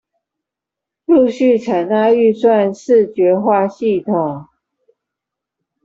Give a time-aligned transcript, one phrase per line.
[1.05, 4.47] 陸續採納預算視覺化系統